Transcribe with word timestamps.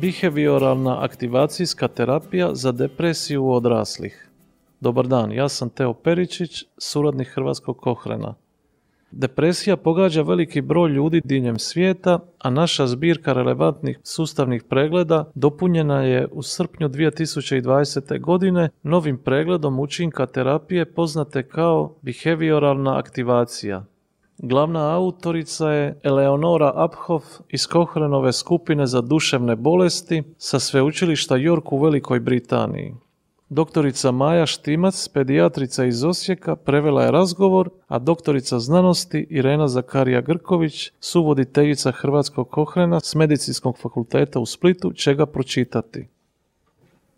Behavioralna 0.00 1.04
aktivacijska 1.04 1.88
terapija 1.88 2.54
za 2.54 2.72
depresiju 2.72 3.50
odraslih. 3.50 4.28
Dobar 4.80 5.06
dan, 5.06 5.32
ja 5.32 5.48
sam 5.48 5.70
Teo 5.70 5.94
Peričić, 5.94 6.64
suradnik 6.78 7.28
Hrvatskog 7.28 7.76
Kohrena. 7.76 8.34
Depresija 9.10 9.76
pogađa 9.76 10.22
veliki 10.22 10.60
broj 10.60 10.90
ljudi 10.90 11.20
diljem 11.24 11.58
svijeta, 11.58 12.18
a 12.38 12.50
naša 12.50 12.86
zbirka 12.86 13.32
relevantnih 13.32 13.98
sustavnih 14.02 14.62
pregleda 14.62 15.30
dopunjena 15.34 16.02
je 16.02 16.28
u 16.32 16.42
srpnju 16.42 16.88
2020. 16.88 18.20
godine 18.20 18.68
novim 18.82 19.18
pregledom 19.18 19.80
učinka 19.80 20.26
terapije 20.26 20.92
poznate 20.92 21.42
kao 21.42 21.96
behavioralna 22.02 22.98
aktivacija. 22.98 23.84
Glavna 24.42 24.96
autorica 24.96 25.70
je 25.70 26.00
Eleonora 26.02 26.72
Abhoff 26.74 27.26
iz 27.48 27.66
Kohrenove 27.66 28.32
skupine 28.32 28.86
za 28.86 29.00
duševne 29.00 29.56
bolesti 29.56 30.22
sa 30.38 30.60
sveučilišta 30.60 31.34
York 31.34 31.62
u 31.70 31.78
Velikoj 31.78 32.20
Britaniji. 32.20 32.94
Doktorica 33.48 34.10
Maja 34.10 34.46
Štimac, 34.46 35.08
pedijatrica 35.08 35.84
iz 35.84 36.04
Osijeka, 36.04 36.56
prevela 36.56 37.02
je 37.02 37.10
razgovor, 37.10 37.70
a 37.88 37.98
doktorica 37.98 38.58
znanosti 38.58 39.26
Irena 39.30 39.68
Zakarija 39.68 40.20
Grković, 40.20 40.92
suvoditeljica 41.00 41.92
Hrvatskog 41.92 42.50
kohrena 42.50 43.00
s 43.00 43.14
Medicinskog 43.14 43.78
fakulteta 43.78 44.40
u 44.40 44.46
Splitu, 44.46 44.92
će 44.92 45.14
ga 45.14 45.26
pročitati. 45.26 46.08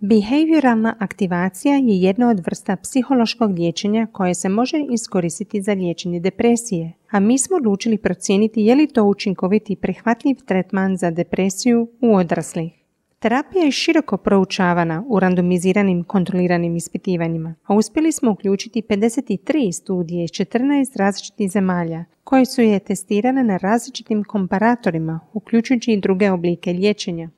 Behavioralna 0.05 0.97
aktivacija 0.99 1.75
je 1.75 2.01
jedna 2.01 2.31
od 2.31 2.41
vrsta 2.47 2.77
psihološkog 2.77 3.51
liječenja 3.51 4.07
koje 4.13 4.35
se 4.35 4.49
može 4.49 4.77
iskoristiti 4.91 5.63
za 5.63 5.73
liječenje 5.73 6.21
depresije, 6.21 6.93
a 7.11 7.21
mi 7.21 7.39
smo 7.39 7.57
odlučili 7.57 7.99
procijeniti 7.99 8.61
je 8.61 8.75
li 8.75 8.87
to 8.87 9.05
učinkoviti 9.05 9.73
i 9.73 9.77
prihvatljiv 9.77 10.37
tretman 10.47 10.97
za 10.97 11.11
depresiju 11.11 11.89
u 12.01 12.15
odraslih. 12.17 12.73
Terapija 13.19 13.65
je 13.65 13.71
široko 13.71 14.17
proučavana 14.17 15.05
u 15.09 15.21
randomiziranim 15.21 16.05
kontroliranim 16.05 16.77
ispitivanjima, 16.77 17.55
a 17.65 17.75
uspjeli 17.75 18.13
smo 18.13 18.31
uključiti 18.31 18.83
53 18.83 19.73
studije 19.73 20.25
iz 20.25 20.31
14 20.31 20.99
različitih 20.99 21.51
zemalja, 21.51 22.05
koje 22.25 22.47
su 22.47 22.63
je 22.63 22.79
testirane 22.79 23.45
na 23.45 23.57
različitim 23.57 24.25
komparatorima, 24.25 25.21
uključujući 25.33 25.93
i 25.93 26.01
druge 26.01 26.31
oblike 26.31 26.73
liječenja. 26.73 27.31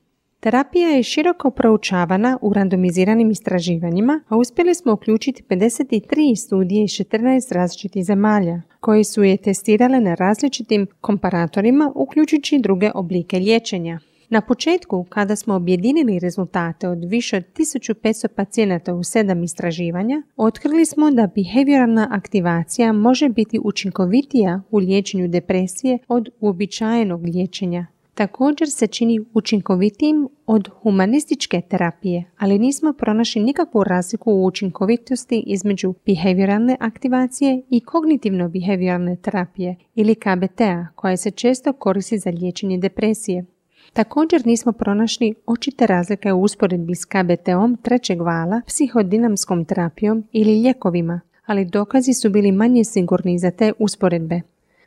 Terapija 0.44 0.88
je 0.88 1.02
široko 1.02 1.50
proučavana 1.50 2.38
u 2.42 2.52
randomiziranim 2.52 3.30
istraživanjima, 3.30 4.20
a 4.28 4.36
uspjeli 4.36 4.74
smo 4.74 4.92
uključiti 4.92 5.42
53 5.42 6.36
studije 6.36 6.84
iz 6.84 6.90
14 6.90 7.54
različitih 7.54 8.04
zemalja, 8.04 8.62
koje 8.80 9.04
su 9.04 9.22
je 9.22 9.36
testirale 9.36 10.00
na 10.00 10.14
različitim 10.14 10.86
komparatorima, 11.00 11.92
uključujući 11.94 12.58
druge 12.58 12.90
oblike 12.94 13.38
liječenja. 13.38 13.98
Na 14.28 14.40
početku, 14.40 15.06
kada 15.08 15.36
smo 15.36 15.54
objedinili 15.54 16.18
rezultate 16.18 16.88
od 16.88 17.04
više 17.04 17.36
od 17.36 17.44
1500 17.58 18.28
pacijenata 18.28 18.94
u 18.94 19.04
sedam 19.04 19.42
istraživanja, 19.42 20.22
otkrili 20.36 20.86
smo 20.86 21.10
da 21.10 21.30
behavioralna 21.34 22.08
aktivacija 22.12 22.92
može 22.92 23.28
biti 23.28 23.60
učinkovitija 23.64 24.62
u 24.70 24.78
liječenju 24.78 25.28
depresije 25.28 25.98
od 26.08 26.28
uobičajenog 26.40 27.22
liječenja. 27.24 27.86
Također 28.14 28.70
se 28.70 28.86
čini 28.86 29.20
učinkovitijim 29.34 30.28
od 30.46 30.68
humanističke 30.82 31.60
terapije, 31.60 32.24
ali 32.38 32.58
nismo 32.58 32.92
pronašli 32.92 33.42
nikakvu 33.42 33.84
razliku 33.84 34.32
u 34.32 34.46
učinkovitosti 34.46 35.44
između 35.46 35.94
behavioralne 36.06 36.76
aktivacije 36.80 37.62
i 37.70 37.80
kognitivno-behavioralne 37.80 39.16
terapije 39.16 39.76
ili 39.94 40.14
KBT-a 40.14 40.86
koja 40.94 41.16
se 41.16 41.30
često 41.30 41.72
koristi 41.72 42.18
za 42.18 42.30
liječenje 42.30 42.78
depresije. 42.78 43.44
Također 43.92 44.46
nismo 44.46 44.72
pronašli 44.72 45.34
očite 45.46 45.86
razlike 45.86 46.32
u 46.32 46.42
usporedbi 46.42 46.94
s 46.94 47.04
KBT-om 47.04 47.76
trećeg 47.82 48.20
vala, 48.20 48.60
psihodinamskom 48.66 49.64
terapijom 49.64 50.24
ili 50.32 50.52
lijekovima, 50.54 51.20
ali 51.46 51.64
dokazi 51.64 52.14
su 52.14 52.30
bili 52.30 52.52
manje 52.52 52.84
sigurni 52.84 53.38
za 53.38 53.50
te 53.50 53.72
usporedbe. 53.78 54.40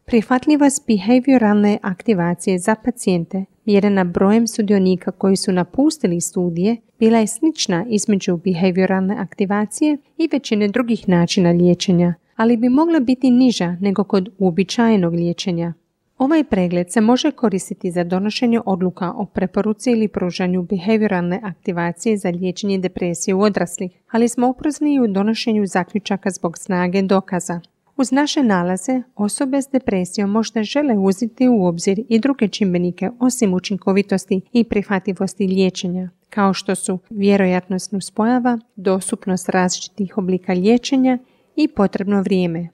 Prihvatljivost 0.10 0.88
behavioralne 0.88 1.78
aktivacije 1.82 2.60
za 2.60 2.76
pacijente 2.76 3.46
mjerena 3.66 4.04
brojem 4.04 4.48
sudionika 4.48 5.12
koji 5.12 5.36
su 5.36 5.52
napustili 5.52 6.22
studije 6.22 6.78
bila 7.00 7.18
je 7.18 7.28
slična 7.28 7.86
između 7.90 8.38
behavioralne 8.38 9.16
aktivacije 9.20 9.98
i 10.18 10.30
većine 10.32 10.68
drugih 10.68 11.10
načina 11.10 11.52
liječenja, 11.52 12.14
ali 12.36 12.58
bi 12.58 12.70
mogla 12.70 13.00
biti 13.00 13.32
niža 13.32 13.78
nego 13.82 14.04
kod 14.04 14.30
uobičajenog 14.38 15.14
liječenja. 15.14 15.74
Ovaj 16.18 16.44
pregled 16.44 16.92
se 16.92 17.02
može 17.02 17.32
koristiti 17.32 17.92
za 17.92 18.04
donošenje 18.04 18.60
odluka 18.66 19.14
o 19.14 19.26
preporuci 19.26 19.92
ili 19.92 20.08
pružanju 20.08 20.64
behavioralne 20.64 21.40
aktivacije 21.44 22.18
za 22.18 22.30
liječenje 22.30 22.78
depresije 22.78 23.36
u 23.36 23.42
odraslih, 23.42 23.92
ali 24.12 24.30
smo 24.30 24.50
oprezni 24.50 25.00
u 25.00 25.08
donošenju 25.08 25.66
zaključaka 25.66 26.30
zbog 26.30 26.58
snage 26.58 27.02
dokaza. 27.02 27.62
Uz 27.98 28.12
naše 28.12 28.44
nalaze, 28.44 29.02
osobe 29.16 29.62
s 29.62 29.70
depresijom 29.72 30.30
možda 30.30 30.64
žele 30.64 30.98
uzeti 30.98 31.48
u 31.48 31.66
obzir 31.66 32.06
i 32.10 32.20
druge 32.20 32.48
čimbenike 32.48 33.10
osim 33.20 33.54
učinkovitosti 33.54 34.42
i 34.54 34.64
prihvatljivosti 34.64 35.48
liječenja, 35.48 36.10
kao 36.30 36.54
što 36.54 36.76
su 36.76 37.00
vjerojatnost 37.10 37.92
nuspojava, 37.92 38.60
dostupnost 38.76 39.50
različitih 39.50 40.18
oblika 40.18 40.54
liječenja 40.54 41.18
i 41.56 41.68
potrebno 41.68 42.22
vrijeme. 42.22 42.70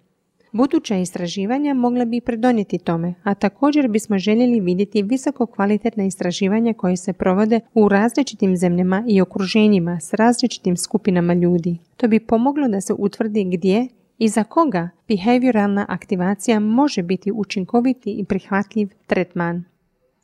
Buduća 0.51 0.95
istraživanja 0.95 1.73
mogla 1.73 2.05
bi 2.05 2.21
pridonijeti 2.21 2.77
tome, 2.77 3.13
a 3.23 3.33
također 3.33 3.87
bismo 3.87 4.17
željeli 4.17 4.59
vidjeti 4.59 5.03
visoko 5.03 5.45
kvalitetna 5.45 6.03
istraživanja 6.05 6.73
koje 6.73 6.97
se 6.97 7.13
provode 7.13 7.59
u 7.73 7.89
različitim 7.89 8.57
zemljama 8.57 9.03
i 9.07 9.21
okruženjima 9.21 9.99
s 9.99 10.13
različitim 10.13 10.77
skupinama 10.77 11.33
ljudi. 11.33 11.77
To 11.97 12.07
bi 12.07 12.19
pomoglo 12.19 12.67
da 12.67 12.81
se 12.81 12.93
utvrdi 12.93 13.43
gdje 13.43 13.87
i 14.23 14.29
za 14.29 14.43
koga 14.43 14.89
behavioralna 15.07 15.85
aktivacija 15.89 16.59
može 16.59 17.03
biti 17.03 17.31
učinkoviti 17.31 18.11
i 18.11 18.25
prihvatljiv 18.25 18.89
tretman. 19.07 19.63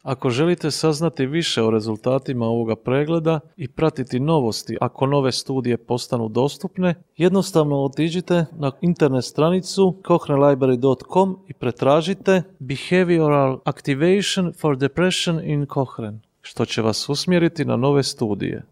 Ako 0.03 0.29
želite 0.29 0.71
saznati 0.71 1.25
više 1.25 1.63
o 1.63 1.69
rezultatima 1.69 2.45
ovoga 2.45 2.75
pregleda 2.75 3.39
i 3.57 3.67
pratiti 3.67 4.19
novosti 4.19 4.77
ako 4.81 5.05
nove 5.05 5.31
studije 5.31 5.77
postanu 5.77 6.29
dostupne, 6.29 6.95
jednostavno 7.17 7.83
otiđite 7.83 8.45
na 8.51 8.71
internet 8.81 9.25
stranicu 9.25 9.95
cochranelibrary.com 10.07 11.37
i 11.47 11.53
pretražite 11.53 12.43
Behavioral 12.59 13.59
Activation 13.65 14.53
for 14.53 14.77
Depression 14.77 15.39
in 15.43 15.65
Cochrane, 15.73 16.19
što 16.41 16.65
će 16.65 16.81
vas 16.81 17.09
usmjeriti 17.09 17.65
na 17.65 17.75
nove 17.75 18.03
studije. 18.03 18.63